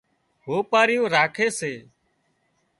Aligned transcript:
هوپارِيُون 0.45 1.09
راکي 1.13 1.47
سي 1.57 1.73